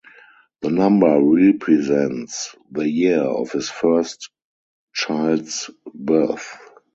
The 0.61 0.71
number 0.71 1.21
represents 1.21 2.55
the 2.71 2.89
year 2.89 3.21
of 3.21 3.51
his 3.51 3.69
first 3.69 4.31
child's 4.95 5.69
birth. 5.93 6.57